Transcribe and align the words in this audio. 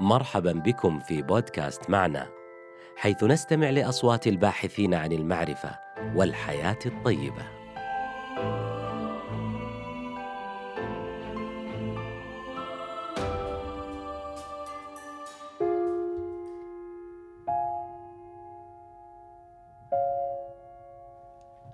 مرحبا 0.00 0.52
بكم 0.52 1.00
في 1.00 1.22
بودكاست 1.22 1.90
معنا 1.90 2.28
حيث 2.96 3.24
نستمع 3.24 3.70
لأصوات 3.70 4.26
الباحثين 4.26 4.94
عن 4.94 5.12
المعرفة 5.12 5.78
والحياة 6.14 6.78
الطيبة 6.86 7.44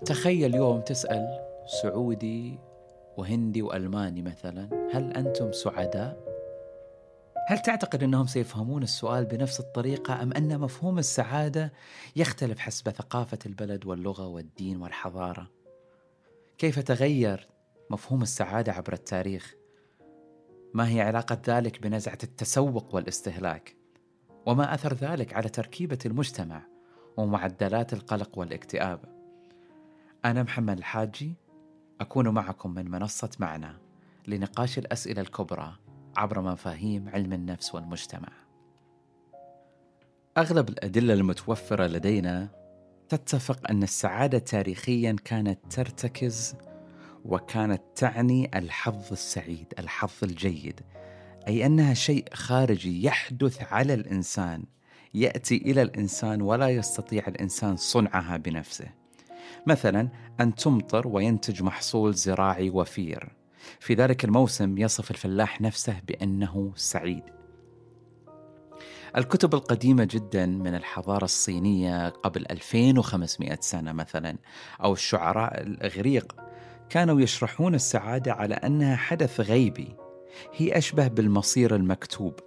تخيل 0.05 0.55
يوم 0.55 0.81
تسأل 0.81 1.41
سعودي 1.83 2.59
وهندي 3.17 3.63
وألماني 3.63 4.23
مثلا 4.23 4.69
هل 4.93 5.13
أنتم 5.13 5.53
سعداء؟ 5.53 6.26
هل 7.49 7.59
تعتقد 7.59 8.03
أنهم 8.03 8.27
سيفهمون 8.27 8.83
السؤال 8.83 9.25
بنفس 9.25 9.61
الطريقة 9.61 10.23
أم 10.23 10.33
أن 10.33 10.61
مفهوم 10.61 10.99
السعادة 10.99 11.73
يختلف 12.17 12.59
حسب 12.59 12.91
ثقافة 12.91 13.39
البلد 13.47 13.87
واللغة 13.87 14.27
والدين 14.27 14.83
والحضارة؟ 14.83 15.51
كيف 16.59 16.79
تغير 16.79 17.49
مفهوم 17.91 18.23
السعادة 18.23 18.73
عبر 18.73 18.93
التاريخ؟ 18.93 19.55
ما 20.75 20.89
هي 20.89 21.01
علاقة 21.01 21.39
ذلك 21.49 21.83
بنزعة 21.83 22.19
التسوق 22.23 22.95
والاستهلاك؟ 22.95 23.77
وما 24.47 24.75
أثر 24.75 24.95
ذلك 24.95 25.35
على 25.35 25.49
تركيبة 25.49 25.99
المجتمع 26.07 26.63
ومعدلات 27.17 27.93
القلق 27.93 28.39
والاكتئاب؟ 28.39 29.01
أنا 30.25 30.43
محمد 30.43 30.79
الحاجي 30.79 31.35
أكون 32.01 32.29
معكم 32.29 32.75
من 32.75 32.91
منصة 32.91 33.31
معنا 33.39 33.79
لنقاش 34.27 34.79
الأسئلة 34.79 35.23
الكبرى 35.23 35.86
عبر 36.17 36.41
مفاهيم 36.41 37.09
علم 37.09 37.33
النفس 37.33 37.75
والمجتمع. 37.75 38.29
أغلب 40.39 40.69
الأدلة 40.69 41.15
المتوفرة 41.15 41.87
لدينا 41.87 42.49
تتفق 43.09 43.71
أن 43.71 43.83
السعادة 43.83 44.39
تاريخيا 44.39 45.17
كانت 45.25 45.59
ترتكز 45.71 46.55
وكانت 47.25 47.83
تعني 47.95 48.59
الحظ 48.59 49.13
السعيد، 49.13 49.75
الحظ 49.79 50.13
الجيد، 50.23 50.81
أي 51.49 51.67
أنها 51.67 51.95
شيء 51.95 52.25
خارجي 52.33 53.05
يحدث 53.05 53.73
على 53.73 53.95
الإنسان، 53.95 54.65
يأتي 55.15 55.57
إلى 55.57 55.83
الإنسان 55.83 56.43
ولا 56.43 56.69
يستطيع 56.69 57.27
الإنسان 57.29 57.77
صنعها 57.77 58.37
بنفسه. 58.37 58.89
مثلا 59.67 60.09
أن 60.41 60.55
تمطر 60.55 61.09
وينتج 61.09 61.63
محصول 61.63 62.15
زراعي 62.15 62.71
وفير 62.71 63.36
في 63.81 63.95
ذلك 63.95 64.25
الموسم 64.25 64.79
يصف 64.79 65.11
الفلاح 65.11 65.61
نفسه 65.61 66.01
بأنه 66.09 66.73
سعيد. 66.77 67.23
الكتب 69.17 69.55
القديمة 69.55 70.05
جدا 70.05 70.47
من 70.47 70.75
الحضارة 70.75 71.25
الصينية 71.25 72.09
قبل 72.09 72.47
2500 72.51 73.59
سنة 73.61 73.93
مثلا 73.93 74.37
أو 74.85 74.93
الشعراء 74.93 75.63
الإغريق 75.63 76.37
كانوا 76.89 77.21
يشرحون 77.21 77.75
السعادة 77.75 78.33
على 78.33 78.55
أنها 78.55 78.97
حدث 78.97 79.41
غيبي 79.41 79.97
هي 80.55 80.79
أشبه 80.79 81.09
بالمصير 81.09 81.77
المكتوب. 81.77 82.41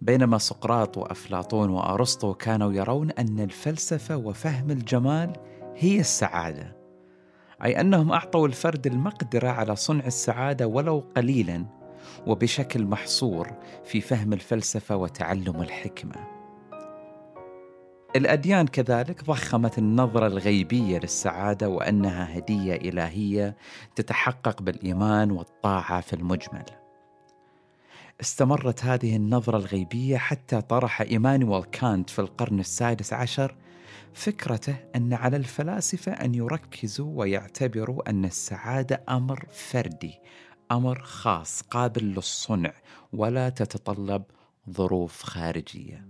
بينما 0.00 0.38
سقراط 0.38 0.98
وأفلاطون 0.98 1.70
وأرسطو 1.70 2.34
كانوا 2.34 2.72
يرون 2.72 3.10
أن 3.10 3.40
الفلسفة 3.40 4.16
وفهم 4.16 4.70
الجمال 4.70 5.32
هي 5.76 6.00
السعادة. 6.00 6.75
أي 7.64 7.80
أنهم 7.80 8.12
أعطوا 8.12 8.46
الفرد 8.48 8.86
المقدرة 8.86 9.48
على 9.48 9.76
صنع 9.76 10.06
السعادة 10.06 10.66
ولو 10.66 11.04
قليلا 11.16 11.66
وبشكل 12.26 12.84
محصور 12.84 13.52
في 13.84 14.00
فهم 14.00 14.32
الفلسفة 14.32 14.96
وتعلم 14.96 15.62
الحكمة. 15.62 16.36
الأديان 18.16 18.66
كذلك 18.66 19.24
ضخمت 19.24 19.78
النظرة 19.78 20.26
الغيبية 20.26 20.98
للسعادة 20.98 21.68
وأنها 21.68 22.38
هدية 22.38 22.74
إلهية 22.74 23.56
تتحقق 23.94 24.62
بالإيمان 24.62 25.30
والطاعة 25.30 26.00
في 26.00 26.12
المجمل. 26.12 26.64
استمرت 28.20 28.84
هذه 28.84 29.16
النظرة 29.16 29.56
الغيبية 29.56 30.16
حتى 30.16 30.60
طرح 30.60 31.00
إيمانويل 31.00 31.64
كانت 31.64 32.10
في 32.10 32.18
القرن 32.18 32.60
السادس 32.60 33.12
عشر 33.12 33.56
فكرته 34.16 34.76
أن 34.96 35.12
على 35.12 35.36
الفلاسفة 35.36 36.12
أن 36.12 36.34
يركزوا 36.34 37.18
ويعتبروا 37.18 38.10
أن 38.10 38.24
السعادة 38.24 39.04
أمر 39.08 39.46
فردي 39.50 40.14
أمر 40.72 41.02
خاص 41.02 41.62
قابل 41.62 42.04
للصنع 42.04 42.72
ولا 43.12 43.48
تتطلب 43.48 44.22
ظروف 44.70 45.22
خارجية. 45.22 46.06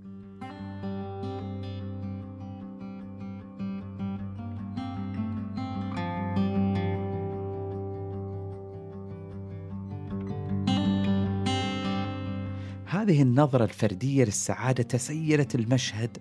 هذه 12.86 13.22
النظرة 13.22 13.64
الفردية 13.64 14.24
للسعادة 14.24 14.82
تسيرت 14.82 15.54
المشهد 15.54 16.18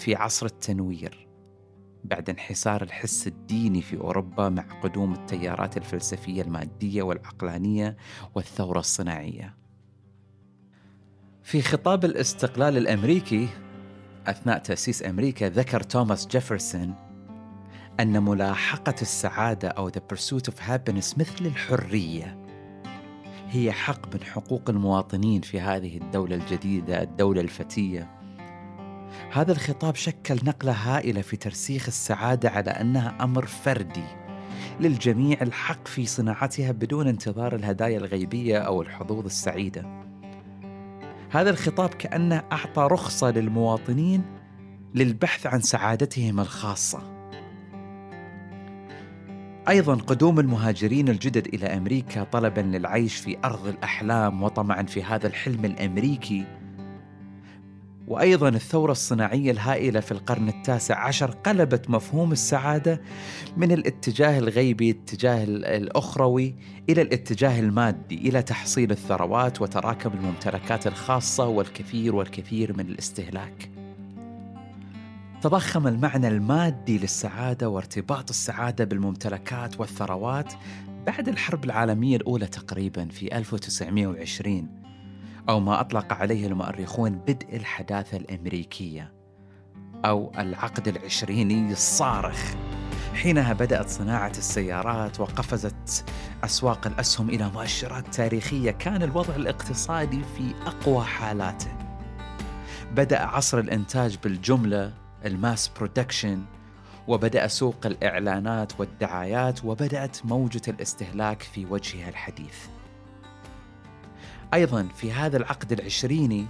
في 0.00 0.14
عصر 0.14 0.46
التنوير 0.46 1.28
بعد 2.04 2.30
انحسار 2.30 2.82
الحس 2.82 3.26
الديني 3.26 3.82
في 3.82 3.96
أوروبا 3.96 4.48
مع 4.48 4.62
قدوم 4.82 5.12
التيارات 5.12 5.76
الفلسفية 5.76 6.42
المادية 6.42 7.02
والعقلانية 7.02 7.96
والثورة 8.34 8.78
الصناعية. 8.78 9.56
في 11.42 11.62
خطاب 11.62 12.04
الاستقلال 12.04 12.76
الأمريكي 12.76 13.48
أثناء 14.26 14.58
تأسيس 14.58 15.02
أمريكا 15.02 15.48
ذكر 15.48 15.80
توماس 15.80 16.26
جيفرسون 16.26 16.94
أن 18.00 18.22
ملاحقة 18.22 18.94
السعادة 19.02 19.68
أو 19.68 19.90
the 19.90 20.00
pursuit 20.14 20.52
of 20.52 20.54
happiness 20.54 21.18
مثل 21.18 21.46
الحرية 21.46 22.46
هي 23.48 23.72
حق 23.72 24.14
من 24.14 24.22
حقوق 24.22 24.70
المواطنين 24.70 25.40
في 25.40 25.60
هذه 25.60 25.96
الدولة 25.96 26.36
الجديدة 26.36 27.02
الدولة 27.02 27.40
الفتية 27.40 28.19
هذا 29.32 29.52
الخطاب 29.52 29.94
شكل 29.94 30.38
نقلة 30.44 30.72
هائلة 30.72 31.20
في 31.20 31.36
ترسيخ 31.36 31.86
السعادة 31.86 32.50
على 32.50 32.70
أنها 32.70 33.16
أمر 33.20 33.46
فردي 33.46 34.04
للجميع 34.80 35.38
الحق 35.42 35.88
في 35.88 36.06
صناعتها 36.06 36.72
بدون 36.72 37.08
انتظار 37.08 37.54
الهدايا 37.54 37.98
الغيبية 37.98 38.58
أو 38.58 38.82
الحظوظ 38.82 39.24
السعيدة. 39.24 39.86
هذا 41.30 41.50
الخطاب 41.50 41.88
كأنه 41.88 42.42
أعطى 42.52 42.88
رخصة 42.90 43.30
للمواطنين 43.30 44.22
للبحث 44.94 45.46
عن 45.46 45.60
سعادتهم 45.60 46.40
الخاصة. 46.40 47.20
أيضا 49.68 49.94
قدوم 49.94 50.40
المهاجرين 50.40 51.08
الجدد 51.08 51.46
إلى 51.46 51.66
أمريكا 51.66 52.24
طلبا 52.24 52.60
للعيش 52.60 53.16
في 53.16 53.36
أرض 53.44 53.66
الأحلام 53.66 54.42
وطمعا 54.42 54.82
في 54.82 55.02
هذا 55.02 55.26
الحلم 55.26 55.64
الأمريكي 55.64 56.44
وأيضا 58.10 58.48
الثورة 58.48 58.92
الصناعية 58.92 59.50
الهائلة 59.50 60.00
في 60.00 60.12
القرن 60.12 60.48
التاسع 60.48 61.06
عشر 61.06 61.30
قلبت 61.30 61.90
مفهوم 61.90 62.32
السعادة 62.32 63.00
من 63.56 63.72
الاتجاه 63.72 64.38
الغيبي 64.38 64.90
الاتجاه 64.90 65.44
الأخروي 65.44 66.54
إلى 66.88 67.02
الاتجاه 67.02 67.60
المادي 67.60 68.28
إلى 68.28 68.42
تحصيل 68.42 68.90
الثروات 68.90 69.62
وتراكم 69.62 70.10
الممتلكات 70.12 70.86
الخاصة 70.86 71.46
والكثير 71.46 72.14
والكثير 72.14 72.76
من 72.76 72.86
الاستهلاك. 72.86 73.70
تضخم 75.42 75.86
المعنى 75.86 76.28
المادي 76.28 76.98
للسعادة 76.98 77.68
وارتباط 77.68 78.30
السعادة 78.30 78.84
بالممتلكات 78.84 79.80
والثروات 79.80 80.52
بعد 81.06 81.28
الحرب 81.28 81.64
العالمية 81.64 82.16
الأولى 82.16 82.46
تقريبا 82.46 83.08
في 83.08 83.36
1920 83.38 84.79
أو 85.50 85.60
ما 85.60 85.80
أطلق 85.80 86.12
عليه 86.12 86.46
المؤرخون 86.46 87.12
بدء 87.12 87.56
الحداثة 87.56 88.16
الأمريكية 88.16 89.12
أو 90.04 90.32
العقد 90.38 90.88
العشريني 90.88 91.72
الصارخ. 91.72 92.54
حينها 93.14 93.52
بدأت 93.52 93.88
صناعة 93.88 94.30
السيارات 94.30 95.20
وقفزت 95.20 96.04
أسواق 96.44 96.86
الأسهم 96.86 97.30
إلى 97.30 97.50
مؤشرات 97.54 98.14
تاريخية. 98.14 98.70
كان 98.70 99.02
الوضع 99.02 99.34
الاقتصادي 99.36 100.22
في 100.36 100.54
أقوى 100.66 101.04
حالاته. 101.04 101.72
بدأ 102.92 103.20
عصر 103.20 103.58
الإنتاج 103.58 104.18
بالجملة 104.24 104.92
ال 105.24 105.33
mass 105.33 105.70
production 105.76 106.42
وبدأ 107.08 107.46
سوق 107.46 107.86
الإعلانات 107.86 108.80
والدعايات 108.80 109.64
وبدأت 109.64 110.26
موجة 110.26 110.62
الاستهلاك 110.68 111.42
في 111.42 111.66
وجهها 111.66 112.08
الحديث. 112.08 112.79
أيضا 114.54 114.88
في 114.96 115.12
هذا 115.12 115.36
العقد 115.36 115.72
العشريني 115.72 116.46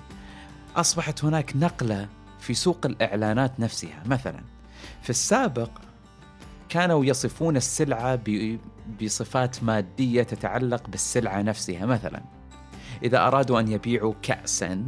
أصبحت 0.76 1.24
هناك 1.24 1.56
نقلة 1.56 2.08
في 2.40 2.54
سوق 2.54 2.86
الإعلانات 2.86 3.60
نفسها. 3.60 4.02
مثلا 4.06 4.40
في 5.02 5.10
السابق 5.10 5.70
كانوا 6.68 7.04
يصفون 7.04 7.56
السلعة 7.56 8.20
بصفات 9.02 9.64
مادية 9.64 10.22
تتعلق 10.22 10.88
بالسلعة 10.88 11.42
نفسها. 11.42 11.86
مثلا 11.86 12.22
إذا 13.02 13.18
أرادوا 13.26 13.60
أن 13.60 13.68
يبيعوا 13.68 14.14
كأسا 14.22 14.84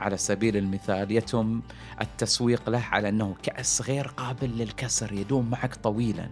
على 0.00 0.16
سبيل 0.16 0.56
المثال 0.56 1.12
يتم 1.12 1.62
التسويق 2.00 2.70
له 2.70 2.84
على 2.92 3.08
أنه 3.08 3.34
كأس 3.42 3.82
غير 3.82 4.06
قابل 4.06 4.58
للكسر 4.58 5.12
يدوم 5.12 5.50
معك 5.50 5.74
طويلا. 5.74 6.28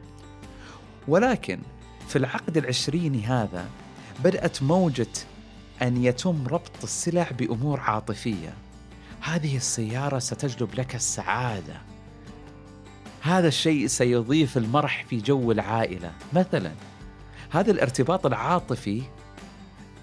ولكن 1.08 1.60
في 2.08 2.16
العقد 2.16 2.56
العشريني 2.56 3.22
هذا 3.22 3.66
بدأت 4.25 4.62
موجة 4.62 5.06
أن 5.82 6.04
يتم 6.04 6.46
ربط 6.46 6.82
السلع 6.82 7.30
بأمور 7.38 7.80
عاطفية. 7.80 8.54
هذه 9.20 9.56
السيارة 9.56 10.19
ستجلب 10.19 10.74
لك 10.74 10.94
السعادة. 10.94 11.80
هذا 13.20 13.48
الشيء 13.48 13.86
سيضيف 13.86 14.56
المرح 14.56 15.04
في 15.04 15.19
جو 15.19 15.52
العائلة. 15.52 16.12
مثلا 16.32 16.72
هذا 17.50 17.70
الارتباط 17.70 18.26
العاطفي 18.26 19.02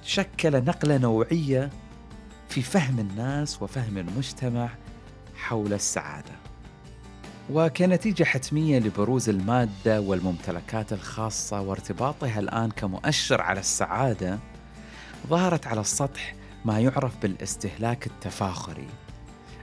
شكل 0.04 0.64
نقلة 0.64 0.98
نوعية 0.98 1.70
في 2.50 2.62
فهم 2.62 3.00
الناس 3.00 3.62
وفهم 3.62 3.98
المجتمع 3.98 4.70
حول 5.36 5.74
السعادة. 5.74 6.32
وكنتيجة 7.50 8.24
حتمية 8.24 8.80
لبروز 8.80 9.30
المادة 9.30 10.02
والممتلكات 10.02 10.94
الخاصة 10.94 11.62
وارتباطها 11.62 12.40
الآن 12.40 12.72
كمؤشر 12.72 13.42
على 13.42 13.60
السعادة 13.60 14.40
ظهرت 15.28 15.68
على 15.68 15.82
السطح 15.82 16.36
ما 16.66 16.80
يعرف 16.80 17.18
بالاستهلاك 17.22 18.08
التفاخري 18.08 18.88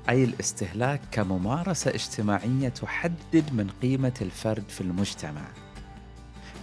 أي 0.08 0.24
الاستهلاك 0.24 1.00
كممارسة 1.10 1.90
اجتماعية 1.90 2.68
تحدد 2.68 3.52
من 3.52 3.70
قيمة 3.82 4.14
الفرد 4.20 4.64
في 4.68 4.80
المجتمع. 4.80 5.44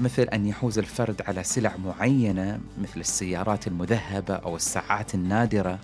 مثل 0.01 0.23
أن 0.23 0.47
يحوز 0.47 0.79
الفرد 0.79 1.21
على 1.27 1.43
سلع 1.43 1.77
معينة 1.77 2.59
مثل 2.81 2.99
السيارات 2.99 3.67
المذهبة 3.67 4.33
أو 4.33 4.55
الساعات 4.55 5.15
النادرة 5.15 5.79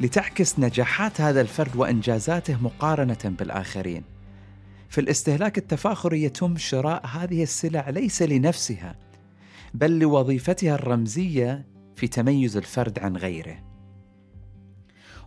لتعكس 0.00 0.58
نجاحات 0.58 1.20
هذا 1.20 1.40
الفرد 1.40 1.76
وإنجازاته 1.76 2.62
مقارنة 2.62 3.18
بالآخرين. 3.24 4.04
في 4.88 5.00
الاستهلاك 5.00 5.58
التفاخري 5.58 6.22
يتم 6.22 6.56
شراء 6.56 7.06
هذه 7.06 7.42
السلع 7.42 7.90
ليس 7.90 8.22
لنفسها 8.22 8.94
بل 9.74 9.98
لوظيفتها 9.98 10.74
الرمزية 10.74 11.64
في 11.96 12.08
تميز 12.08 12.56
الفرد 12.56 12.98
عن 12.98 13.16
غيره. 13.16 13.64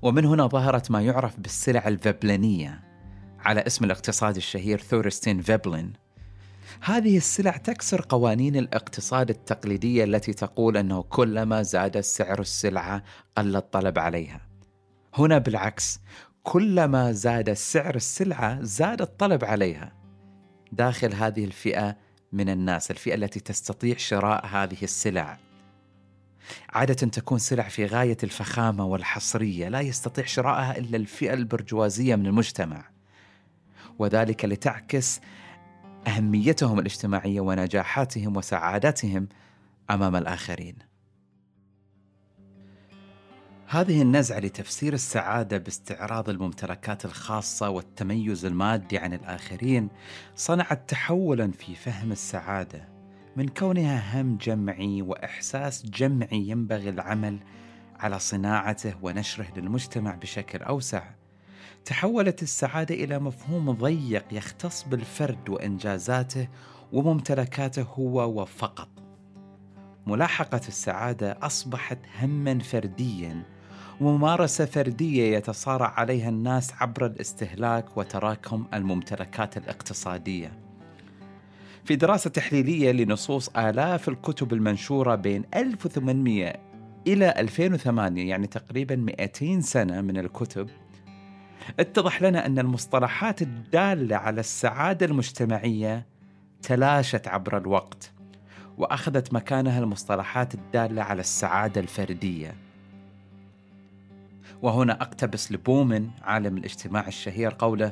ومن 0.02 0.26
هنا 0.26 0.48
ظهرت 0.48 0.92
ما 0.92 1.02
يعرف 1.02 1.40
بالسلع 1.40 1.88
الفبلنيه 1.88 2.84
على 3.40 3.62
اسم 3.68 3.86
الاقتصاد 3.86 4.36
الشهير 4.36 4.80
ثورستين 4.80 5.42
فيبلن 5.42 5.94
هذه 6.82 7.18
السلع 7.18 7.58
تكسر 7.58 8.06
قوانين 8.10 8.56
الاقتصاد 8.56 9.30
التقليدية 9.30 10.04
التي 10.04 10.34
تقول 10.34 10.78
أنه 10.78 11.02
كلما 11.02 11.62
زاد 11.62 12.00
سعر 12.00 12.40
السلعة 12.40 13.04
قل 13.38 13.56
الطلب 13.56 14.00
عليها. 14.00 14.42
هنا 15.14 15.38
بالعكس 15.38 16.00
كلما 16.44 17.12
زاد 17.12 17.54
سعر 17.54 17.96
السلعة 17.96 18.62
زاد 18.62 19.02
الطلب 19.02 19.46
عليها. 19.46 19.94
داخل 20.72 21.14
هذه 21.14 21.46
الفئة 21.46 21.98
من 22.32 22.50
الناس 22.50 22.92
الفئة 22.92 23.16
التي 23.16 23.40
تستطيع 23.40 23.98
شراء 23.98 24.46
هذه 24.46 24.84
السلع. 24.84 25.45
عادة 26.70 26.94
تكون 26.94 27.40
سلع 27.40 27.64
في 27.64 27.86
غاية 27.86 28.18
الفخامة 28.24 28.86
والحصرية 28.86 29.70
لا 29.70 29.82
يستطيع 29.82 30.26
شراءها 30.26 30.78
إلا 30.78 30.98
الفئة 30.98 31.34
البرجوازية 31.34 32.16
من 32.16 32.26
المجتمع. 32.26 32.86
وذلك 34.00 34.46
لتعكس 34.46 35.20
أهميتهم 36.08 36.80
الاجتماعية 36.80 37.42
ونجاحاتهم 37.42 38.38
وسعادتهم 38.38 39.28
أمام 39.90 40.16
الآخرين. 40.16 40.76
هذه 43.68 44.02
النزعة 44.02 44.40
لتفسير 44.40 44.94
السعادة 44.94 45.58
باستعراض 45.58 46.30
الممتلكات 46.30 47.06
الخاصة 47.06 47.70
والتميز 47.70 48.46
المادي 48.46 48.98
عن 48.98 49.14
الآخرين 49.14 49.90
صنعت 50.36 50.90
تحولا 50.90 51.52
في 51.52 51.76
فهم 51.76 52.12
السعادة. 52.12 52.95
من 53.36 53.48
كونها 53.48 54.22
هم 54.22 54.38
جمعي 54.38 55.02
وإحساس 55.02 55.86
جمعي 55.86 56.50
ينبغي 56.50 56.90
العمل 56.90 57.40
على 58.00 58.20
صناعته 58.20 58.94
ونشره 59.02 59.48
للمجتمع 59.58 60.16
بشكل 60.16 60.60
أوسع 60.60 61.04
تحولت 61.86 62.44
السعادة 62.44 62.96
إلى 62.96 63.20
مفهوم 63.20 63.72
ضيق 63.72 64.26
يختص 64.32 64.84
بالفرد 64.84 65.50
وإنجازاته 65.50 66.48
وممتلكاته 66.94 67.82
هو 67.82 68.42
وفقط 68.42 68.90
ملاحقة 70.08 70.62
السعادة 70.68 71.38
أصبحت 71.42 72.00
هما 72.22 72.60
فرديا 72.60 73.44
وممارسة 74.02 74.66
فردية 74.66 75.38
يتصارع 75.38 75.88
عليها 75.88 76.30
الناس 76.30 76.74
عبر 76.74 77.06
الاستهلاك 77.06 77.98
وتراكم 77.98 78.66
الممتلكات 78.74 79.58
الاقتصادية. 79.58 80.65
في 81.86 81.96
دراسة 81.96 82.30
تحليلية 82.30 82.92
لنصوص 82.92 83.50
آلاف 83.50 84.10
الكتب 84.10 84.54
المنشورة 84.54 85.16
بين 85.16 85.44
1800 85.56 86.54
إلى 87.08 87.34
2008 87.38 88.30
يعني 88.30 88.48
تقريبا 88.48 88.96
200 88.96 89.62
سنة 89.62 90.02
من 90.02 90.18
الكتب 90.18 90.70
اتضح 91.80 92.22
لنا 92.22 92.46
أن 92.46 92.60
المصطلحات 92.60 93.42
الدالة 93.42 94.16
على 94.16 94.40
السعادة 94.40 95.06
المجتمعية 95.06 96.06
تلاشت 96.62 97.28
عبر 97.28 97.58
الوقت 97.58 98.12
وأخذت 98.78 99.34
مكانها 99.34 99.80
المصطلحات 99.80 100.54
الدالة 100.54 101.02
على 101.04 101.20
السعادة 101.20 101.82
الفردية. 101.82 102.56
وهنا 104.62 105.02
أقتبس 105.02 105.52
لبومن 105.52 106.10
عالم 106.22 106.58
الاجتماع 106.58 107.08
الشهير 107.08 107.56
قوله 107.60 107.92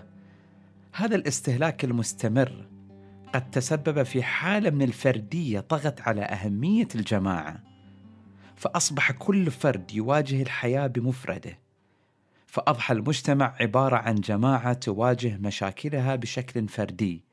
هذا 0.94 1.16
الاستهلاك 1.16 1.84
المستمر 1.84 2.73
قد 3.34 3.52
تسبب 3.52 4.04
في 4.04 4.24
حالة 4.24 4.70
من 4.70 4.82
الفردية 4.82 5.60
طغت 5.60 6.02
على 6.02 6.22
أهمية 6.22 6.88
الجماعة 6.96 7.64
فأصبح 8.56 9.12
كل 9.12 9.52
فرد 9.52 9.92
يواجه 9.94 10.42
الحياة 10.42 10.88
بمفرده. 10.88 11.60
فأضحى 12.48 12.94
المجتمع 12.94 13.56
عبارة 13.60 13.96
عن 13.96 14.16
جماعة 14.16 14.74
تواجه 14.74 15.38
مشاكلها 15.38 16.16
بشكل 16.16 16.68
فردي 16.68 17.24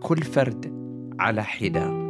كل 0.00 0.22
فرد 0.22 0.72
على 1.18 1.44
حدة. 1.44 2.03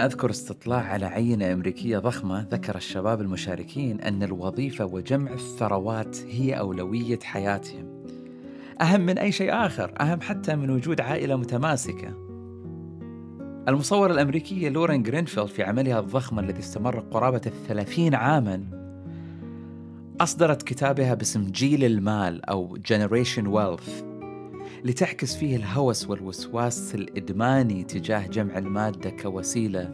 أذكر 0.00 0.30
استطلاع 0.30 0.80
على 0.80 1.06
عينة 1.06 1.52
أمريكية 1.52 1.98
ضخمة 1.98 2.46
ذكر 2.50 2.76
الشباب 2.76 3.20
المشاركين 3.20 4.00
أن 4.00 4.22
الوظيفة 4.22 4.84
وجمع 4.84 5.32
الثروات 5.32 6.18
هي 6.28 6.58
أولوية 6.58 7.18
حياتهم. 7.22 8.04
أهم 8.80 9.00
من 9.00 9.18
أي 9.18 9.32
شيء 9.32 9.52
آخر 9.52 9.94
أهم 10.00 10.20
حتى 10.20 10.56
من 10.56 10.70
وجود 10.70 11.00
عائلة 11.00 11.36
متماسكة. 11.36 12.08
المصورة 13.68 14.12
الأمريكية 14.12 14.68
لورين 14.68 15.02
جرينفيلد 15.02 15.48
في 15.48 15.62
عملها 15.62 16.00
الضخم 16.00 16.38
الذي 16.38 16.58
استمر 16.58 17.00
قرابة 17.00 17.42
الثلاثين 17.46 18.14
عاماً 18.14 18.80
أصدرت 20.20 20.62
كتابها 20.62 21.14
باسم 21.14 21.44
جيل 21.44 21.84
المال 21.84 22.44
أو 22.44 22.78
Generation 22.78 23.44
Wealth. 23.44 24.09
لتعكس 24.84 25.36
فيه 25.36 25.56
الهوس 25.56 26.10
والوسواس 26.10 26.94
الإدماني 26.94 27.84
تجاه 27.84 28.26
جمع 28.26 28.58
المادة 28.58 29.10
كوسيلة 29.10 29.90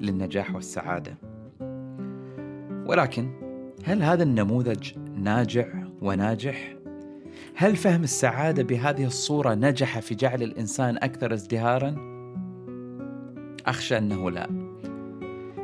للنجاح 0.00 0.54
والسعادة. 0.54 1.18
ولكن 2.86 3.30
هل 3.84 4.02
هذا 4.02 4.22
النموذج 4.22 4.92
ناجع 5.16 5.66
وناجح؟ 6.02 6.76
هل 7.56 7.76
فهم 7.76 8.02
السعادة 8.02 8.62
بهذه 8.62 9.04
الصورة 9.04 9.54
نجح 9.54 9.98
في 9.98 10.14
جعل 10.14 10.42
الإنسان 10.42 10.96
أكثر 10.96 11.34
ازدهارا؟ 11.34 11.96
أخشى 13.66 13.98
أنه 13.98 14.30
لا. 14.30 14.48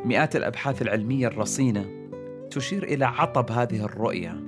مئات 0.04 0.36
الأبحاث 0.36 0.82
العلمية 0.82 1.26
الرصينة 1.26 1.86
تشير 2.50 2.82
إلى 2.82 3.04
عطب 3.04 3.52
هذه 3.52 3.84
الرؤية 3.84 4.47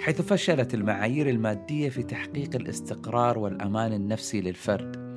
حيث 0.00 0.20
فشلت 0.20 0.74
المعايير 0.74 1.28
المادية 1.28 1.88
في 1.88 2.02
تحقيق 2.02 2.56
الاستقرار 2.56 3.38
والأمان 3.38 3.92
النفسي 3.92 4.40
للفرد. 4.40 5.10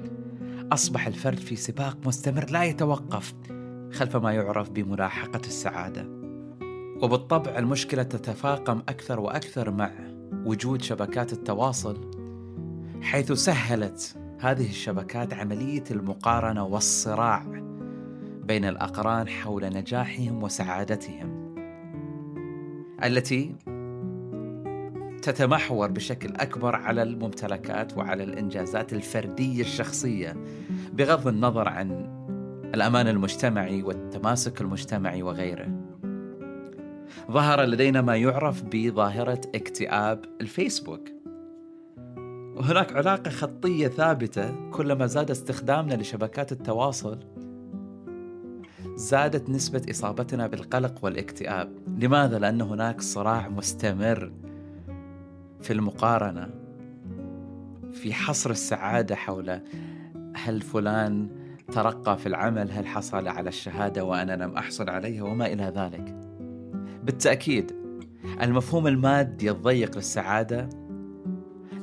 أصبح 0.72 1.08
الفرد 1.08 1.40
في 1.40 1.56
سباق 1.56 1.98
مستمر 2.06 2.50
لا 2.50 2.64
يتوقف 2.64 3.34
خلف 3.92 4.16
ما 4.16 4.32
يعرف 4.32 4.70
بملاحقة 4.70 5.42
السعادة. 5.48 6.08
وبالطبع 7.02 7.58
المشكلة 7.58 8.04
تتفاقم 8.04 8.80
أكثر 8.90 9.20
وأكثر 9.20 9.72
مع 9.72 9.92
وجود 10.46 10.82
شبكات 10.82 11.34
التواصل 11.34 12.12
حيث 13.02 13.32
سهلت 13.32 14.18
هذه 14.40 14.70
الشبكات 14.70 15.34
عملية 15.34 15.84
المقارنة 15.92 16.64
والصراع 16.64 17.46
بين 18.44 18.66
الأقران 18.66 19.28
حول 19.28 19.66
نجاحهم 19.66 20.44
وسعادتهم. 20.44 21.44
التي 23.04 23.56
تتمحور 25.24 25.92
بشكل 25.92 26.36
أكبر 26.36 26.76
على 26.76 27.04
الممتلكات 27.04 27.98
وعلى 27.98 28.24
الإنجازات 28.24 28.94
الفردية 28.94 29.62
الشخصية 29.62 30.36
بغض 30.94 31.28
النظر 31.28 31.70
عن 31.70 31.90
الأمان 32.76 33.08
المجتمعي 33.08 33.84
والتماسك 33.84 34.62
المجتمعي 34.62 35.24
وغيره. 35.24 35.68
ظهر 37.32 37.62
لدينا 37.62 38.02
ما 38.02 38.16
يعرف 38.16 38.64
بظاهرة 38.64 39.42
اكتئاب 39.56 40.26
الفيسبوك. 40.42 41.10
وهناك 42.56 42.94
علاقة 42.94 43.30
خطية 43.30 43.88
ثابتة 43.88 44.70
كلما 44.72 45.06
زاد 45.06 45.32
استخدامنا 45.32 45.94
لشبكات 45.94 46.52
التواصل 46.52 47.20
زادت 48.96 49.50
نسبة 49.50 49.82
إصابتنا 49.90 50.48
بالقلق 50.48 51.00
والاكتئاب 51.02 51.72
لماذا؟ 52.00 52.40
لأن 52.40 52.62
هناك 52.62 53.02
صراع 53.02 53.50
مستمر 53.50 54.32
في 55.64 55.74
المقارنة 55.74 56.50
في 57.92 58.14
حصر 58.14 58.50
السعادة 58.50 59.16
حول 59.16 59.60
هل 60.36 60.62
فلان 60.62 61.30
ترقى 61.72 62.18
في 62.18 62.26
العمل 62.26 62.72
هل 62.72 62.88
حصل 62.88 63.28
على 63.28 63.50
الشهادة 63.50 64.04
وأنا 64.04 64.44
لم 64.44 64.58
أحصل 64.58 64.90
عليها 64.90 65.24
وما 65.24 65.46
إلى 65.46 65.74
ذلك. 65.76 66.16
بالتأكيد 67.04 67.72
المفهوم 68.42 68.88
المادي 68.88 69.52
الضيق 69.52 69.96
للسعادة 69.96 70.70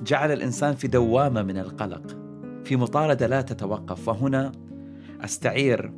جعل 0.03 0.33
الإنسان 0.33 0.75
في 0.75 0.89
دوامة 0.89 1.43
من 1.43 1.59
القلق 1.59 2.17
في 2.65 2.77
مطاردة 2.77 3.27
لا 3.27 3.41
تتوقف. 3.41 4.09
وهنا 4.09 4.53
أستعير 5.21 5.93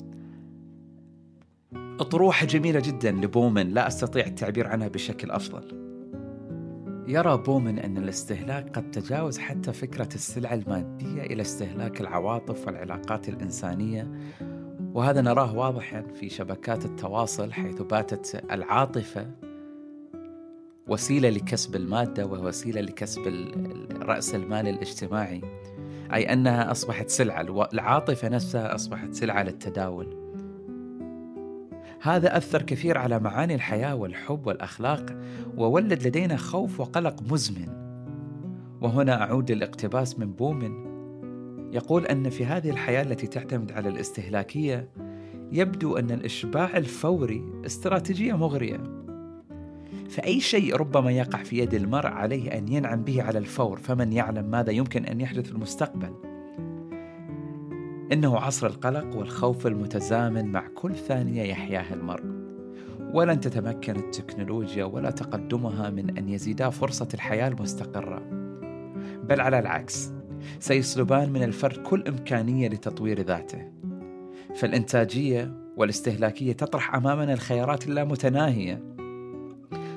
أطروحة 1.75 2.47
جميلة 2.47 2.81
جدا 2.81 3.11
لبومن 3.11 3.71
لا 3.71 3.87
أستطيع 3.87 4.27
التعبير 4.27 4.67
عنها 4.67 4.89
بشكل 4.89 5.31
أفضل. 5.31 5.82
يرى 7.07 7.37
بومن 7.37 7.79
أن 7.79 7.99
الاستهلاك 7.99 8.77
قد 8.77 8.91
تجاوز 8.91 9.39
حتى 9.39 9.73
فكرة 9.73 10.09
السلعة 10.15 10.55
المادية 10.55 11.23
إلى 11.23 11.43
استهلاك 11.43 12.01
العواطف 12.01 12.67
والعلاقات 12.67 13.29
الإنسانية 13.29 14.11
وهذا 14.95 15.21
نراه 15.21 15.57
واضحا 15.57 16.03
في 16.03 16.29
شبكات 16.29 16.85
التواصل 16.85 17.53
حيث 17.53 17.83
باتت 17.83 18.45
العاطفة 18.51 19.31
وسيلة 20.89 21.31
لكسب 21.31 21.77
المادة 21.77 22.27
ووسيلة 22.27 22.81
لكسب 22.81 23.23
رأس 24.03 24.35
المال 24.35 24.69
الاجتماعي 24.69 25.41
أي 26.15 26.33
أنها 26.33 26.71
أصبحت 26.71 27.09
سلعة. 27.09 27.69
العاطفة 27.73 28.29
نفسها 28.29 28.75
أصبحت 28.75 29.15
سلعة 29.15 29.43
للتداول. 29.43 30.22
هذا 32.03 32.37
أثر 32.37 32.63
كثير 32.63 32.99
على 32.99 33.19
معاني 33.19 33.55
الحياة 33.55 33.95
والحب 33.95 34.47
والأخلاق 34.47 35.17
وولد 35.57 36.07
لدينا 36.07 36.37
خوف 36.37 36.81
وقلق 36.81 37.23
مزمن. 37.33 37.69
وهنا 38.81 39.23
أعود 39.23 39.53
للاقتباس 39.53 40.19
من 40.19 40.33
بومن. 40.33 40.93
يقول 41.75 42.07
أن 42.07 42.31
في 42.31 42.47
هذه 42.47 42.71
الحياة 42.71 43.03
التي 43.03 43.27
تعتمد 43.27 43.73
على 43.73 43.89
الاستهلاكية 43.89 44.89
يبدو 45.53 45.97
أن 45.97 46.11
الإشباع 46.11 46.77
الفوري 46.77 47.45
استراتيجية 47.67 48.37
مغرية. 48.37 48.81
فأي 50.09 50.41
شيء 50.41 50.77
ربما 50.77 51.11
يقع 51.11 51.43
في 51.43 51.59
يد 51.59 51.75
المرء 51.75 52.11
عليه 52.11 52.59
أن 52.59 52.69
ينعم 52.69 53.05
به 53.05 53.23
على 53.23 53.39
الفور 53.39 53.79
فمن 53.79 54.13
يعلم 54.13 54.45
ماذا 54.45 54.71
يمكن 54.71 55.05
أن 55.05 55.21
يحدث 55.21 55.45
في 55.47 55.53
المستقبل؟ 55.53 56.32
إنه 58.13 58.39
عصر 58.39 58.67
القلق 58.67 59.17
والخوف 59.17 59.67
المتزامن 59.67 60.53
مع 60.53 60.69
كل 60.75 60.95
ثانية 60.95 61.43
يحياها 61.43 61.95
المرء. 61.95 62.25
ولن 63.15 63.41
تتمكن 63.41 63.97
التكنولوجيا 63.97 64.85
ولا 64.85 65.11
تقدمها 65.11 65.91
من 65.91 66.19
أن 66.19 66.29
يزيدا 66.29 66.71
فرصة 66.71 67.09
الحياة 67.15 67.49
المستقرة. 67.49 68.23
بل 69.23 69.41
على 69.41 69.59
العكس 69.59 70.13
سيسلبان 70.59 71.33
من 71.33 71.43
الفرد 71.43 71.77
كل 71.77 72.05
إمكانية 72.09 72.69
لتطوير 72.69 73.21
ذاته. 73.21 73.73
فالإنتاجية 74.55 75.53
والاستهلاكية 75.77 76.53
تطرح 76.53 76.95
أمامنا 76.95 77.33
الخيارات 77.33 77.87
اللامتناهية. 77.87 78.83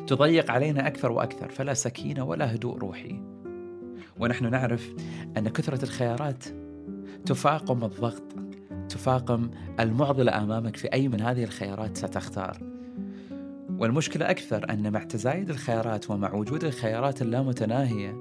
تضيق 0.07 0.51
علينا 0.51 0.87
أكثر 0.87 1.11
وأكثر 1.11 1.49
فلا 1.49 1.73
سكينة 1.73 2.23
ولا 2.23 2.55
هدوء 2.55 2.77
روحي. 2.77 3.21
ونحن 4.19 4.51
نعرف 4.51 4.93
أن 5.37 5.49
كثرة 5.49 5.83
الخيارات 5.83 6.45
تفاقم 7.25 7.83
الضغط 7.83 8.23
تفاقم 8.89 9.49
المعضلة 9.79 10.43
أمامك 10.43 10.75
في 10.75 10.93
أي 10.93 11.07
من 11.07 11.21
هذه 11.21 11.43
الخيارات 11.43 11.97
ستختار. 11.97 12.57
والمشكلة 13.69 14.29
أكثر 14.29 14.69
أن 14.69 14.91
مع 14.91 15.03
تزايد 15.03 15.49
الخيارات 15.49 16.09
ومع 16.09 16.33
وجود 16.33 16.63
الخيارات 16.63 17.21
اللامتناهية 17.21 18.17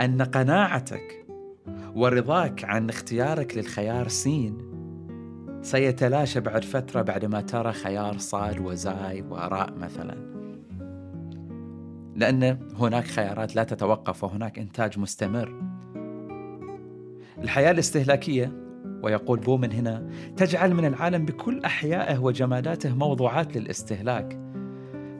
أن 0.00 0.22
قناعتك 0.22 1.26
ورضاك 1.94 2.64
عن 2.64 2.88
اختيارك 2.88 3.56
للخيار 3.56 4.08
سين 4.08 4.58
سيتلاشى 5.62 6.40
بعد 6.40 6.64
فترة 6.64 7.02
بعدما 7.02 7.40
ترى 7.40 7.72
خيار 7.72 8.18
صاد 8.18 8.60
وزاي 8.60 9.22
وراء 9.22 9.74
مثلا. 9.74 10.36
لأن 12.16 12.58
هناك 12.78 13.04
خيارات 13.04 13.56
لا 13.56 13.64
تتوقف 13.64 14.24
وهناك 14.24 14.58
إنتاج 14.58 14.98
مستمر. 14.98 15.65
الحياة 17.42 17.70
الاستهلاكية. 17.70 18.52
ويقول 19.02 19.38
بومن 19.38 19.72
هنا 19.72 20.10
تجعل 20.36 20.74
من 20.74 20.84
العالم 20.84 21.24
بكل 21.24 21.64
أحيائه 21.64 22.18
وجماداته 22.18 22.94
موضوعات 22.94 23.56
للاستهلاك. 23.56 24.38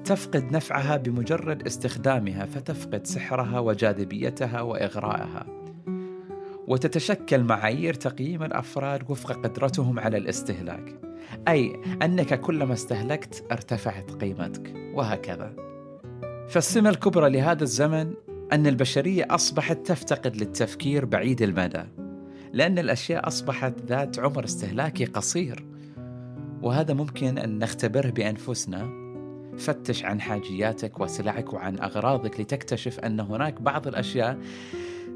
تفقد 0.05 0.53
نفعها 0.53 0.97
بمجرد 0.97 1.67
استخدامها 1.67 2.47
فتفقد 2.47 3.07
سحرها 3.07 3.61
وجاذبيتها 3.61 4.61
وإغراءها 4.61 5.47
وتتشكل 6.69 7.43
معايير 7.43 7.95
تقييم 7.95 8.43
الأفراد 8.43 9.11
وفق 9.11 9.33
قدرتهم 9.33 9.99
على 9.99 10.17
الاستهلاك. 10.17 11.01
أي 11.49 11.77
أنك 12.03 12.41
كلما 12.41 12.73
استهلكت 12.73 13.45
ارتفعت 13.53 14.11
قيمتك. 14.11 14.75
وهكذا. 14.95 15.53
فالسمة 16.49 16.91
الكبرى 16.91 17.31
لهذا 17.31 17.63
الزمن 17.63 18.13
أن 18.53 18.67
البشرية 18.67 19.27
أصبحت 19.31 19.87
تفتقد 19.87 20.37
للتفكير 20.37 21.05
بعيد 21.05 21.43
المدى. 21.43 22.06
لأن 22.57 22.79
الأشياء 22.79 23.29
أصبحت 23.29 23.75
ذات 23.87 24.19
عمر 24.19 24.45
استهلاكي 24.45 25.05
قصير. 25.05 25.67
وهذا 26.63 26.95
ممكن 26.95 27.39
أن 27.39 27.59
نختبره 27.59 28.11
بأنفسنا. 28.11 29.07
فتش 29.59 30.05
عن 30.05 30.21
حاجياتك 30.21 31.01
وسلعك 31.01 31.53
وعن 31.53 31.79
أغراضك 31.81 32.41
لتكتشف 32.41 33.01
أن 33.01 33.21
هناك 33.21 33.61
بعض 33.61 33.87
الأشياء 33.87 34.39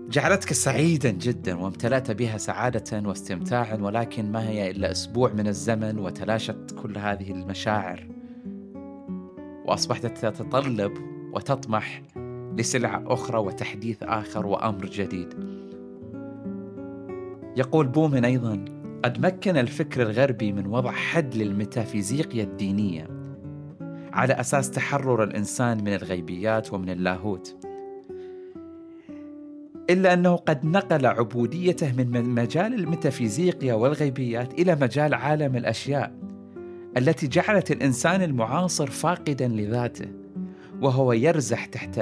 جعلتك 0.09 0.53
سعيدا 0.53 1.11
جدا 1.11 1.59
وامتلأت 1.59 2.11
بها 2.11 2.39
سعادة 2.39 3.09
واستمتاعا 3.09 3.75
ولكن 3.75 4.33
ما 4.33 4.49
هي 4.49 4.71
إلا 4.71 4.91
أسبوع 4.91 5.33
من 5.33 5.47
الزمن 5.47 5.99
وتلاشت 5.99 6.75
كل 6.83 6.99
هذه 6.99 7.31
المشاعر. 7.31 8.07
وأصبحت 9.67 10.07
تتطلب 10.07 10.93
وتطمح 11.33 12.03
لسلعة 12.59 13.05
أخرى 13.07 13.39
وتحديث 13.39 14.03
آخر 14.03 14.47
وأمر 14.47 14.87
جديد. 14.87 15.50
يقول 17.57 17.87
بومن 17.87 18.25
أيضا 18.25 18.65
قد 19.05 19.27
مكن 19.27 19.57
الفكر 19.57 20.03
الغربي 20.03 20.53
من 20.53 20.67
وضع 20.67 20.93
حد 20.93 21.35
للميتافيزيقيا 21.35 22.45
الدينية 22.45 23.09
على 24.13 24.33
أساس 24.35 24.71
تحرر 24.71 25.25
الإنسان 25.25 25.85
من 25.85 25.95
الغيبيات 25.95 26.73
ومن 26.73 26.91
اللاهوت. 26.91 27.57
إلا 29.91 30.13
أنه 30.13 30.37
قد 30.37 30.67
نقل 30.67 31.07
عبوديته 31.07 31.93
من 31.93 32.35
مجال 32.35 32.75
الميتافيزيقيا 32.75 33.75
والغيبيات 33.75 34.55
إلى 34.55 34.75
مجال 34.75 35.15
عالم 35.15 35.57
الأشياء 35.57 36.13
التي 36.97 37.27
جعلت 37.27 37.71
الإنسان 37.71 38.23
المعاصر 38.23 38.91
فاقدا 38.91 39.49
لذاته 39.49 40.09
وهو 40.83 41.13
يرزح 41.13 41.67
تحت 41.67 42.01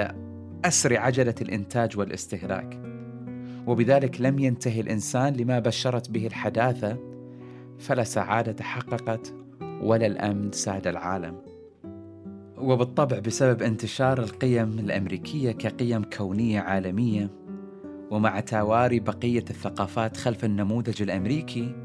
أسر 0.65 0.97
عجلة 0.97 1.35
الإنتاج 1.41 1.97
والاستهلاك 1.97 2.88
وبذلك 3.69 4.21
لم 4.21 4.39
ينتهي 4.39 4.81
الإنسان 4.81 5.33
لما 5.33 5.59
بشرت 5.59 6.09
به 6.09 6.27
الحداثة 6.27 6.97
فلا 7.79 8.03
سعادة 8.03 8.51
تحققت 8.51 9.33
ولا 9.81 10.05
الأمن 10.05 10.51
ساد 10.51 10.87
العالم. 10.87 11.35
وبالطبع 12.57 13.19
بسبب 13.19 13.61
انتشار 13.61 14.19
القيم 14.19 14.79
الأمريكية 14.79 15.51
كقيم 15.51 16.03
كونية 16.03 16.59
عالمية 16.59 17.29
ومع 18.11 18.39
تواري 18.39 18.99
بقية 18.99 19.45
الثقافات 19.49 20.17
خلف 20.17 20.45
النموذج 20.45 21.01
الأمريكي 21.01 21.75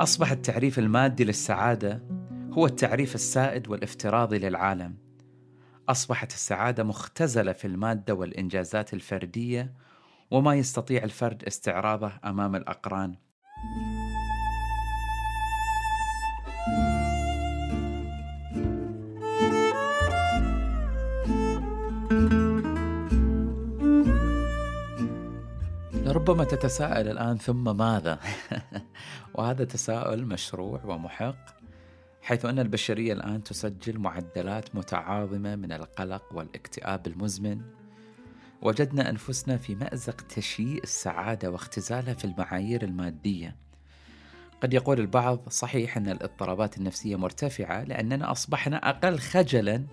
أصبح 0.00 0.32
التعريف 0.32 0.78
المادي 0.78 1.24
للسعادة 1.24 2.02
هو 2.52 2.66
التعريف 2.66 3.14
السائد 3.14 3.68
والافتراضي 3.68 4.38
للعالم. 4.38 4.94
أصبحت 5.88 6.32
السعادة 6.32 6.84
مختزلة 6.84 7.52
في 7.52 7.66
المادة 7.66 8.14
والإنجازات 8.14 8.94
الفردية 8.94 9.72
وما 10.30 10.54
يستطيع 10.54 11.04
الفرد 11.04 11.44
استعراضه 11.44 12.12
أمام 12.24 12.56
الأقران. 12.56 13.16
ربما 26.06 26.44
تتساءل 26.44 27.08
الآن 27.08 27.36
ثم 27.36 27.76
ماذا؟ 27.76 28.18
وهذا 29.34 29.64
تساؤل 29.64 30.26
مشروع 30.26 30.84
ومحق 30.84 31.58
حيث 32.22 32.44
أن 32.44 32.58
البشرية 32.58 33.12
الآن 33.12 33.42
تسجل 33.42 33.98
معدلات 33.98 34.74
متعاظمة 34.74 35.56
من 35.56 35.72
القلق 35.72 36.22
والاكتئاب 36.32 37.06
المزمن. 37.06 37.60
وجدنا 38.62 39.10
أنفسنا 39.10 39.56
في 39.56 39.74
مأزق 39.74 40.20
تشييء 40.20 40.82
السعادة 40.82 41.50
واختزالها 41.50 42.14
في 42.14 42.24
المعايير 42.24 42.82
المادية. 42.82 43.56
قد 44.60 44.74
يقول 44.74 45.00
البعض 45.00 45.48
صحيح 45.48 45.96
أن 45.96 46.08
الاضطرابات 46.08 46.78
النفسية 46.78 47.16
مرتفعة 47.16 47.84
لأننا 47.84 48.32
أصبحنا 48.32 48.76
أقل 48.90 49.18
خجلا 49.18 49.86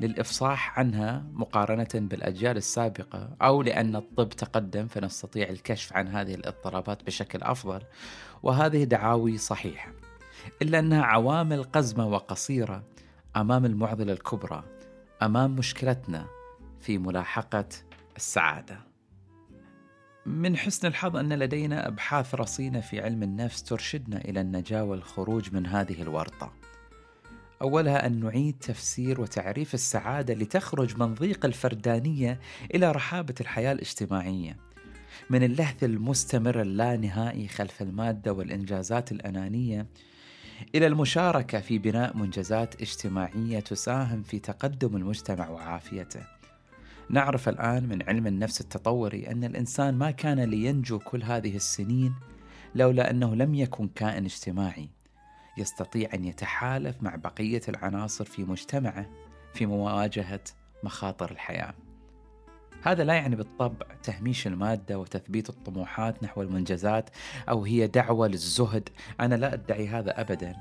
للإفصاح 0.00 0.78
عنها 0.78 1.24
مقارنة 1.32 1.88
بالأجيال 1.94 2.56
السابقة 2.56 3.30
أو 3.42 3.62
لأن 3.62 3.96
الطب 3.96 4.28
تقدم 4.28 4.86
فنستطيع 4.86 5.48
الكشف 5.48 5.92
عن 5.92 6.08
هذه 6.08 6.34
الاضطرابات 6.34 7.04
بشكل 7.04 7.42
أفضل 7.42 7.82
وهذه 8.42 8.84
دعاوي 8.84 9.38
صحيحة. 9.38 9.92
إلا 10.62 10.78
أنها 10.78 11.02
عوامل 11.02 11.62
قزمة 11.62 12.06
وقصيرة 12.06 12.84
أمام 13.36 13.64
المعضلة 13.64 14.12
الكبرى 14.12 14.64
أمام 15.22 15.56
مشكلتنا 15.56 16.26
في 16.80 16.98
ملاحقة 16.98 17.68
السعادة. 18.16 18.92
من 20.26 20.56
حسن 20.56 20.88
الحظ 20.88 21.16
أن 21.16 21.32
لدينا 21.32 21.88
أبحاث 21.88 22.34
رصينة 22.34 22.80
في 22.80 23.00
علم 23.00 23.22
النفس 23.22 23.62
ترشدنا 23.62 24.16
إلى 24.16 24.40
النجاة 24.40 24.84
والخروج 24.84 25.52
من 25.54 25.66
هذه 25.66 26.02
الورطة. 26.02 26.52
أولها 27.62 28.06
أن 28.06 28.20
نعيد 28.20 28.56
تفسير 28.60 29.20
وتعريف 29.20 29.74
السعادة 29.74 30.34
لتخرج 30.34 30.96
من 30.96 31.14
ضيق 31.14 31.44
الفردانية 31.44 32.40
إلى 32.74 32.92
رحابة 32.92 33.34
الحياة 33.40 33.72
الاجتماعية. 33.72 34.56
من 35.30 35.42
اللهث 35.42 35.84
المستمر 35.84 36.60
اللانهائي 36.60 37.48
خلف 37.48 37.82
المادة 37.82 38.32
والإنجازات 38.32 39.12
الأنانية 39.12 39.86
إلى 40.74 40.86
المشاركة 40.86 41.60
في 41.60 41.78
بناء 41.78 42.16
منجزات 42.16 42.82
اجتماعية 42.82 43.60
تساهم 43.60 44.22
في 44.22 44.38
تقدم 44.38 44.96
المجتمع 44.96 45.48
وعافيته. 45.48 46.41
نعرف 47.10 47.48
الآن 47.48 47.88
من 47.88 48.02
علم 48.02 48.26
النفس 48.26 48.60
التطوري 48.60 49.30
أن 49.30 49.44
الإنسان 49.44 49.94
ما 49.94 50.10
كان 50.10 50.40
لينجو 50.40 50.98
كل 50.98 51.22
هذه 51.22 51.56
السنين 51.56 52.14
لولا 52.74 53.10
أنه 53.10 53.34
لم 53.34 53.54
يكن 53.54 53.88
كائن 53.88 54.24
اجتماعي 54.24 54.88
يستطيع 55.58 56.08
أن 56.14 56.24
يتحالف 56.24 57.02
مع 57.02 57.16
بقية 57.16 57.60
العناصر 57.68 58.24
في 58.24 58.44
مجتمعه 58.44 59.06
في 59.54 59.66
مواجهة 59.66 60.40
مخاطر 60.84 61.30
الحياة. 61.30 61.74
هذا 62.82 63.04
لا 63.04 63.14
يعني 63.14 63.36
بالطبع 63.36 63.86
تهميش 64.02 64.46
المادة 64.46 64.98
وتثبيت 64.98 65.50
الطموحات 65.50 66.22
نحو 66.22 66.42
المنجزات 66.42 67.10
أو 67.48 67.64
هي 67.64 67.86
دعوة 67.86 68.28
للزهد، 68.28 68.88
أنا 69.20 69.34
لا 69.34 69.54
أدعي 69.54 69.88
هذا 69.88 70.20
ابدا، 70.20 70.56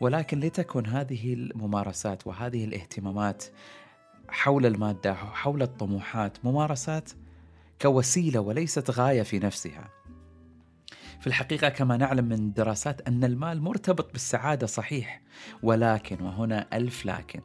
ولكن 0.00 0.40
لتكن 0.40 0.86
هذه 0.86 1.34
الممارسات 1.34 2.26
وهذه 2.26 2.64
الاهتمامات 2.64 3.44
حول 4.28 4.66
المادة 4.66 5.14
حول 5.14 5.62
الطموحات 5.62 6.44
ممارسات 6.44 7.10
كوسيلة 7.82 8.40
وليست 8.40 8.90
غاية 8.90 9.22
في 9.22 9.38
نفسها. 9.38 9.88
في 11.20 11.26
الحقيقة 11.26 11.68
كما 11.68 11.96
نعلم 11.96 12.24
من 12.24 12.52
دراسات 12.52 13.08
أن 13.08 13.24
المال 13.24 13.62
مرتبط 13.62 14.12
بالسعادة 14.12 14.66
صحيح 14.66 15.22
ولكن 15.62 16.22
وهنا 16.24 16.66
ألف 16.72 17.06
لكن. 17.06 17.40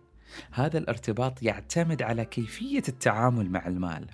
هذا 0.52 0.78
الارتباط 0.78 1.44
يعتمد 1.44 2.02
على 2.02 2.26
كيفية 2.26 2.84
التعامل 2.88 3.50
مع 3.50 3.68
المال. 3.68 4.08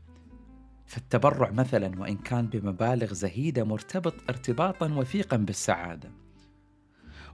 فالتبرع 0.86 1.52
مثلا 1.52 2.00
وإن 2.00 2.18
كان 2.18 2.48
بمبالغ 2.48 3.14
زهيدة 3.14 3.64
مرتبط 3.64 4.16
ارتباطا 4.30 4.94
وثيقا 4.94 5.38
بالسعادة. 5.38 6.12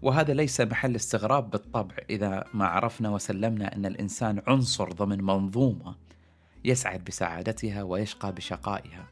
وهذا 0.04 0.34
ليس 0.34 0.62
محل 0.62 0.96
استغراب 0.96 1.50
بالطبع 1.50 1.96
إذا 2.10 2.44
ما 2.54 2.66
عرفنا 2.66 3.10
وسلمنا 3.10 3.76
أن 3.76 3.86
الإنسان 3.86 4.42
عنصر 4.48 4.92
ضمن 4.92 5.24
منظومة 5.24 5.96
يسعد 6.66 7.04
بسعادتها 7.04 7.84
ويشقى 7.84 8.32
بشقائها. 8.32 9.08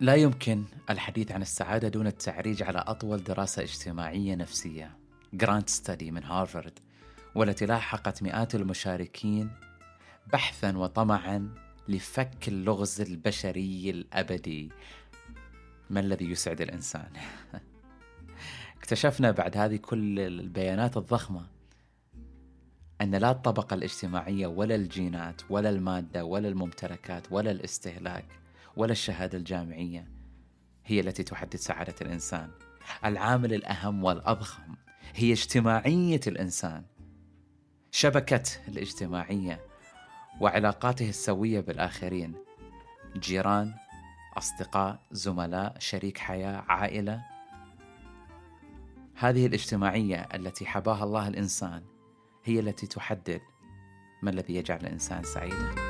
لا 0.00 0.14
يمكن 0.14 0.64
الحديث 0.90 1.32
عن 1.32 1.42
السعادة 1.42 1.88
دون 1.88 2.06
التعريج 2.06 2.62
على 2.62 2.78
أطول 2.78 3.24
دراسة 3.24 3.62
اجتماعية 3.62 4.34
نفسية. 4.34 4.96
جرانت 5.32 5.68
ستدي 5.68 6.10
من 6.10 6.24
هارفارد 6.24 6.78
والتي 7.34 7.66
لاحقت 7.66 8.22
مئات 8.22 8.54
المشاركين 8.54 9.50
بحثا 10.32 10.76
وطمعا 10.76 11.54
لفك 11.88 12.48
اللغز 12.48 13.00
البشري 13.00 13.90
الأبدي. 13.90 14.72
ما 15.90 16.00
الذي 16.00 16.30
يسعد 16.30 16.60
الإنسان؟ 16.60 17.10
اكتشفنا 18.78 19.30
بعد 19.30 19.56
هذه 19.56 19.76
كل 19.76 20.20
البيانات 20.20 20.96
الضخمة 20.96 21.46
أن 23.00 23.14
لا 23.14 23.30
الطبقة 23.30 23.74
الاجتماعية 23.74 24.46
ولا 24.46 24.74
الجينات 24.74 25.42
ولا 25.50 25.70
المادة 25.70 26.24
ولا 26.24 26.48
الممتلكات 26.48 27.32
ولا 27.32 27.50
الاستهلاك 27.50 28.24
ولا 28.76 28.92
الشهادة 28.92 29.38
الجامعية 29.38 30.08
هي 30.84 31.00
التي 31.00 31.22
تحدد 31.22 31.56
سعادة 31.56 31.94
الإنسان. 32.02 32.50
العامل 33.04 33.54
الأهم 33.54 34.04
والأضخم 34.04 34.74
هي 35.14 35.32
اجتماعية 35.32 36.20
الإنسان. 36.26 36.84
شبكته 37.90 38.52
الاجتماعية 38.68 39.60
وعلاقاته 40.40 41.08
السوية 41.08 41.60
بالآخرين. 41.60 42.34
جيران 43.16 43.74
أصدقاء 44.36 44.98
زملاء 45.12 45.74
شريك 45.78 46.18
حياة 46.18 46.64
عائلة 46.68 47.37
هذه 49.20 49.46
الاجتماعية 49.46 50.28
التي 50.34 50.66
حباها 50.66 51.04
الله 51.04 51.28
الإنسان 51.28 51.82
هي 52.44 52.60
التي 52.60 52.86
تحدد 52.86 53.40
ما 54.22 54.30
الذي 54.30 54.54
يجعل 54.54 54.80
الإنسان 54.80 55.22
سعيدا. 55.22 55.87